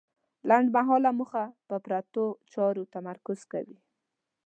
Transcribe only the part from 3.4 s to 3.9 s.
کوي.